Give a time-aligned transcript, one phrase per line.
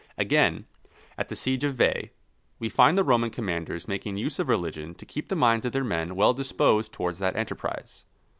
[0.17, 0.65] Again,
[1.15, 2.09] at the siege of Veii,
[2.57, 5.83] we find the Roman commanders making use of religion to keep the minds of their
[5.83, 8.03] men well disposed towards that enterprise.